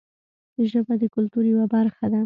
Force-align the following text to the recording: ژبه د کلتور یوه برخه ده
ژبه 0.69 0.93
د 1.01 1.03
کلتور 1.15 1.43
یوه 1.51 1.65
برخه 1.73 2.05
ده 2.11 2.19